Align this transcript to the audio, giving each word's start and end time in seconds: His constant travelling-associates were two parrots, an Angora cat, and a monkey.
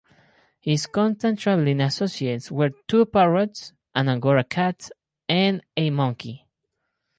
His 0.59 0.87
constant 0.87 1.37
travelling-associates 1.37 2.51
were 2.51 2.71
two 2.87 3.05
parrots, 3.05 3.73
an 3.93 4.09
Angora 4.09 4.43
cat, 4.43 4.89
and 5.29 5.61
a 5.77 5.91
monkey. 5.91 6.47